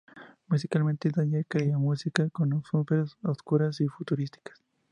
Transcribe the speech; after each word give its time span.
Musicalmente, 0.47 1.11
Danger 1.11 1.45
crea 1.47 1.77
música 1.77 2.27
con 2.31 2.51
atmósferas 2.55 3.17
oscuras, 3.21 3.79
y 3.81 3.87
futuristas. 3.87 4.59